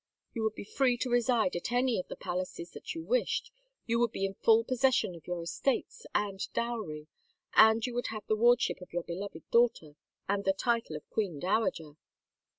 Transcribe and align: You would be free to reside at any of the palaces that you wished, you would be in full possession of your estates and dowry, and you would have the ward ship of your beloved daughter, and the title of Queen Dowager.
You 0.33 0.41
would 0.45 0.55
be 0.55 0.63
free 0.63 0.97
to 0.97 1.11
reside 1.11 1.55
at 1.55 1.71
any 1.71 1.99
of 1.99 2.07
the 2.07 2.15
palaces 2.15 2.71
that 2.71 2.95
you 2.95 3.03
wished, 3.03 3.51
you 3.85 3.99
would 3.99 4.11
be 4.11 4.25
in 4.25 4.33
full 4.33 4.63
possession 4.63 5.13
of 5.13 5.27
your 5.27 5.43
estates 5.43 6.07
and 6.15 6.39
dowry, 6.53 7.05
and 7.53 7.85
you 7.85 7.93
would 7.93 8.07
have 8.07 8.25
the 8.25 8.35
ward 8.35 8.59
ship 8.59 8.81
of 8.81 8.91
your 8.91 9.03
beloved 9.03 9.47
daughter, 9.51 9.95
and 10.27 10.43
the 10.43 10.53
title 10.53 10.95
of 10.95 11.07
Queen 11.11 11.39
Dowager. 11.39 11.97